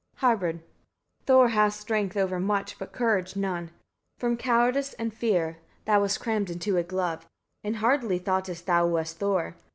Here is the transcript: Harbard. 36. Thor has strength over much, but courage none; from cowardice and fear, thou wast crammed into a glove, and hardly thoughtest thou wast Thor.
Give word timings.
Harbard. 0.15 0.55
36. 1.27 1.27
Thor 1.27 1.47
has 1.49 1.75
strength 1.75 2.17
over 2.17 2.39
much, 2.39 2.79
but 2.79 2.91
courage 2.91 3.35
none; 3.35 3.69
from 4.17 4.35
cowardice 4.35 4.93
and 4.95 5.13
fear, 5.13 5.59
thou 5.85 6.01
wast 6.01 6.19
crammed 6.19 6.49
into 6.49 6.75
a 6.77 6.81
glove, 6.83 7.27
and 7.63 7.75
hardly 7.75 8.17
thoughtest 8.17 8.65
thou 8.65 8.87
wast 8.87 9.19
Thor. 9.19 9.55